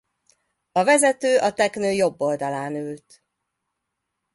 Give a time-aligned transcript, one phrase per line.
[0.71, 3.23] A vezető a teknő jobb oldalán ült.